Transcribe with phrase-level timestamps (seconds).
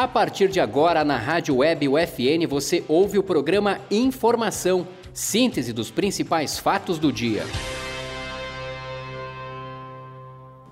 [0.00, 5.90] A partir de agora, na Rádio Web UFN, você ouve o programa Informação, síntese dos
[5.90, 7.44] principais fatos do dia.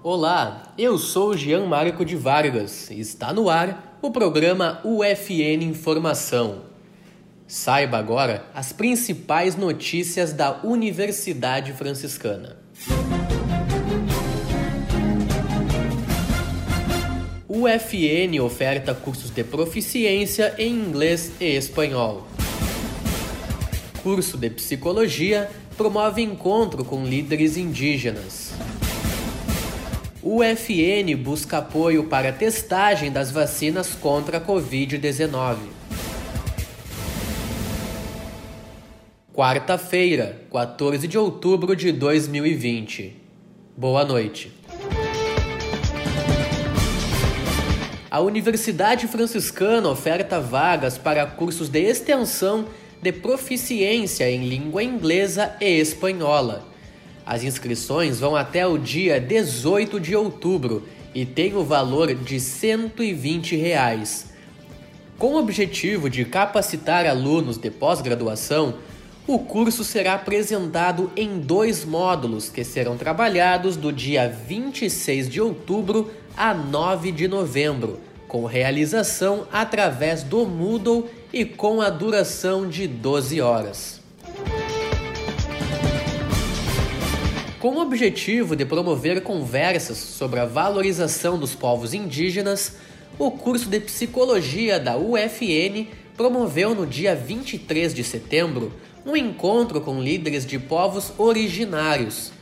[0.03, 6.63] Olá, eu sou Jean Marco de Vargas e está no ar o programa UFN Informação.
[7.47, 12.57] Saiba agora as principais notícias da Universidade Franciscana.
[17.51, 22.29] UFN oferta cursos de proficiência em inglês e espanhol.
[24.03, 28.53] Curso de psicologia promove encontro com líderes indígenas.
[30.22, 35.56] UFN busca apoio para testagem das vacinas contra a Covid-19.
[39.33, 43.17] Quarta-feira, 14 de outubro de 2020.
[43.75, 44.58] Boa noite.
[48.11, 52.64] A Universidade Franciscana oferta vagas para cursos de extensão
[53.02, 56.66] de proficiência em língua inglesa e espanhola.
[57.27, 63.56] As inscrições vão até o dia 18 de outubro e têm o valor de 120
[63.56, 64.33] reais.
[65.18, 68.77] Com o objetivo de capacitar alunos de pós-graduação,
[69.27, 76.11] o curso será apresentado em dois módulos que serão trabalhados do dia 26 de outubro
[76.39, 83.41] a 9 de novembro, com realização através do Moodle e com a duração de 12
[83.41, 84.00] horas.
[87.58, 92.77] Com o objetivo de promover conversas sobre a valorização dos povos indígenas,
[93.19, 98.73] o curso de psicologia da UFN promoveu no dia 23 de setembro
[99.05, 102.38] um encontro com líderes de povos originários.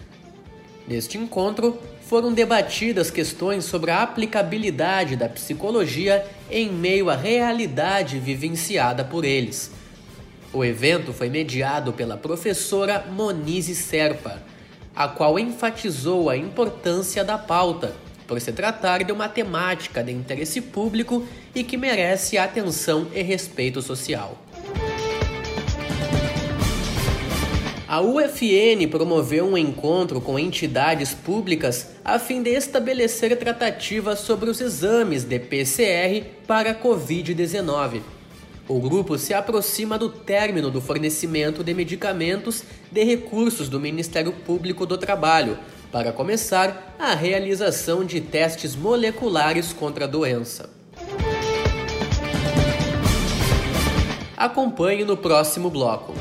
[0.88, 9.04] Neste encontro, foram debatidas questões sobre a aplicabilidade da psicologia em meio à realidade vivenciada
[9.04, 9.72] por eles.
[10.52, 14.40] O evento foi mediado pela professora Monize Serpa,
[14.94, 17.96] a qual enfatizou a importância da pauta,
[18.26, 23.82] por se tratar de uma temática de interesse público e que merece atenção e respeito
[23.82, 24.38] social.
[27.88, 34.60] A UFN promoveu um encontro com entidades públicas a fim de estabelecer tratativas sobre os
[34.60, 38.00] exames de PCR para a Covid-19.
[38.66, 44.84] O grupo se aproxima do término do fornecimento de medicamentos de recursos do Ministério Público
[44.84, 45.56] do Trabalho
[45.92, 50.68] para começar a realização de testes moleculares contra a doença.
[54.36, 56.12] Acompanhe no próximo bloco.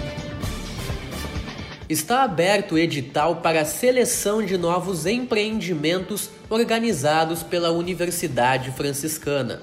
[1.87, 9.61] Está aberto o edital para a seleção de novos empreendimentos organizados pela Universidade Franciscana.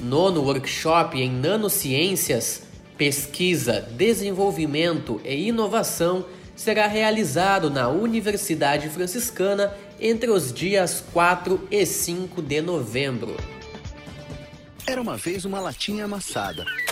[0.00, 2.62] Nono workshop em nanociências,
[2.98, 6.26] pesquisa, desenvolvimento e inovação
[6.56, 13.36] será realizado na Universidade Franciscana entre os dias 4 e 5 de novembro.
[14.84, 16.64] Era uma vez uma latinha amassada.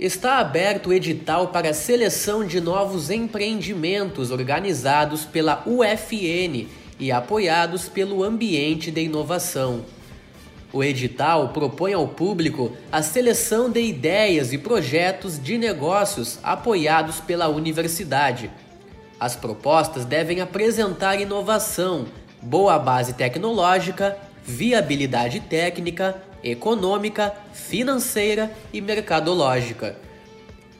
[0.00, 6.66] Está aberto o edital para seleção de novos empreendimentos organizados pela UFN
[6.98, 9.84] e apoiados pelo Ambiente de Inovação.
[10.72, 17.48] O edital propõe ao público a seleção de ideias e projetos de negócios apoiados pela
[17.48, 18.50] universidade.
[19.20, 22.06] As propostas devem apresentar inovação,
[22.40, 29.96] boa base tecnológica, viabilidade técnica, econômica, financeira e mercadológica.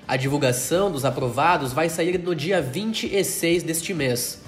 [0.07, 4.41] A divulgação dos aprovados vai sair no dia 26 deste mês.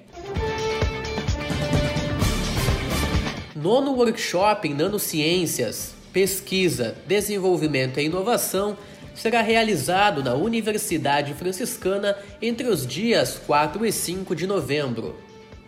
[3.56, 8.77] Nono workshop em nanociências, pesquisa, desenvolvimento e inovação
[9.19, 15.13] será realizado na Universidade Franciscana entre os dias 4 e 5 de novembro.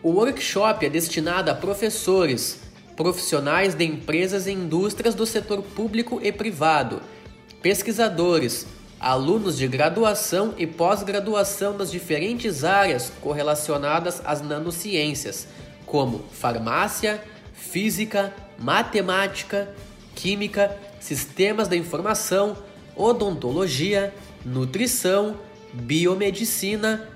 [0.01, 2.61] O workshop é destinado a professores,
[2.95, 7.01] profissionais de empresas e indústrias do setor público e privado,
[7.61, 8.65] pesquisadores,
[8.97, 15.45] alunos de graduação e pós-graduação das diferentes áreas correlacionadas às nanociências,
[15.85, 17.21] como farmácia,
[17.53, 19.75] física, matemática,
[20.15, 22.55] química, sistemas da informação,
[22.95, 24.13] odontologia,
[24.45, 25.37] nutrição,
[25.73, 27.07] biomedicina,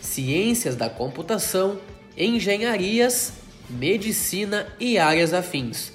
[0.00, 1.78] ciências da computação,
[2.16, 3.32] engenharias,
[3.68, 5.92] medicina e áreas afins.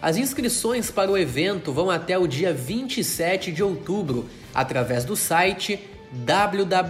[0.00, 5.80] As inscrições para o evento vão até o dia 27 de outubro através do site
[6.12, 6.88] www.ufn.edu.br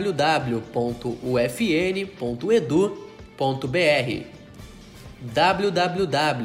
[5.21, 6.39] www.ufn.edu.br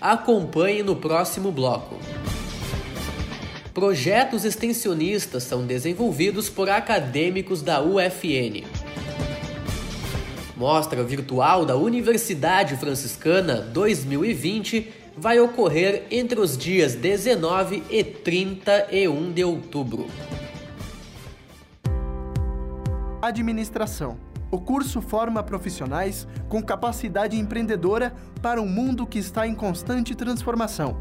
[0.00, 1.96] Acompanhe no próximo bloco.
[3.74, 8.64] Projetos extensionistas são desenvolvidos por acadêmicos da UFN.
[10.56, 19.44] Mostra Virtual da Universidade Franciscana 2020 vai ocorrer entre os dias 19 e 31 de
[19.44, 20.06] outubro.
[23.20, 24.18] Administração.
[24.50, 30.96] O curso forma profissionais com capacidade empreendedora para um mundo que está em constante transformação.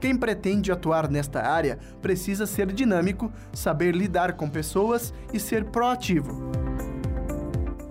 [0.00, 6.61] Quem pretende atuar nesta área precisa ser dinâmico, saber lidar com pessoas e ser proativo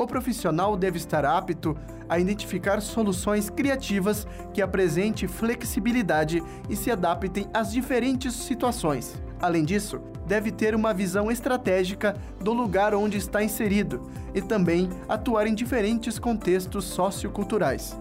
[0.02, 1.78] o profissional deve estar apto
[2.10, 9.22] a identificar soluções criativas que apresentem flexibilidade e se adaptem às diferentes situações.
[9.40, 15.48] Além disso, deve ter uma visão estratégica do lugar onde está inserido e também atuar
[15.48, 17.98] em diferentes contextos socioculturais.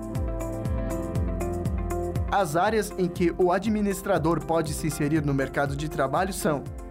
[2.32, 6.62] As áreas em que o administrador pode se inserir no mercado de trabalho são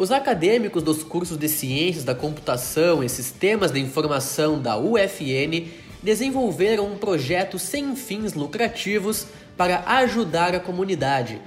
[0.00, 5.68] Os acadêmicos dos cursos de Ciências da Computação e Sistemas de Informação da UFN
[6.02, 9.26] desenvolveram um projeto sem fins lucrativos
[9.58, 11.38] para ajudar a comunidade.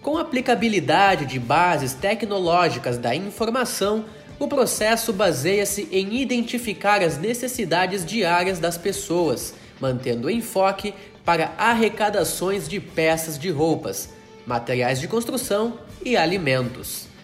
[0.00, 4.06] Com aplicabilidade de bases tecnológicas da informação,
[4.38, 10.94] o processo baseia-se em identificar as necessidades diárias das pessoas, mantendo enfoque
[11.26, 14.14] para arrecadações de peças de roupas,
[14.46, 17.14] materiais de construção e alimentos.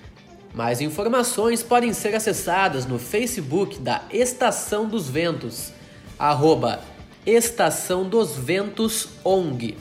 [0.54, 5.72] Mais informações podem ser acessadas no Facebook da Estação dos Ventos,
[6.18, 6.80] arroba
[7.24, 9.78] Estação dos Ventos ONG,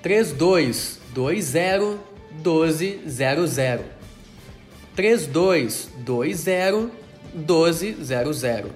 [0.03, 1.99] 3220
[2.45, 3.81] 1200
[4.95, 6.91] 3220
[7.35, 8.71] 1200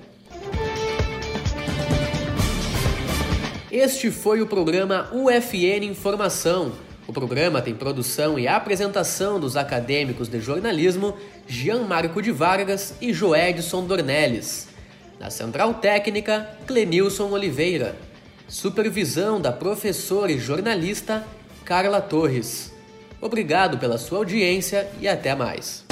[3.70, 6.72] Este foi o programa UFN Informação
[7.10, 13.12] o programa tem produção e apresentação dos acadêmicos de jornalismo Jean Marco de Vargas e
[13.12, 14.68] Joedson Dornelles.
[15.18, 17.96] Na central técnica, Clenilson Oliveira.
[18.46, 21.26] Supervisão da professora e jornalista
[21.64, 22.72] Carla Torres.
[23.20, 25.89] Obrigado pela sua audiência e até mais.